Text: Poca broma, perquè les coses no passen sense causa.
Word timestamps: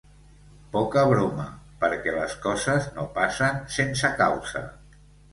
Poca 0.75 1.01
broma, 1.09 1.43
perquè 1.83 2.15
les 2.15 2.33
coses 2.45 2.87
no 2.95 3.05
passen 3.19 3.61
sense 3.75 4.11
causa. 4.23 4.63